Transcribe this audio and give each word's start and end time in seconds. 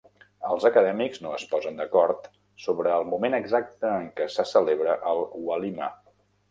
Els 0.53 0.63
acadèmics 0.69 1.21
no 1.25 1.33
es 1.39 1.45
posen 1.51 1.77
d'acord 1.81 2.25
sobre 2.65 2.97
el 3.03 3.07
moment 3.13 3.41
exacte 3.43 3.93
en 4.01 4.11
què 4.19 4.29
se 4.39 4.51
celebra 4.57 5.01
el 5.13 5.27
"walima". 5.51 5.97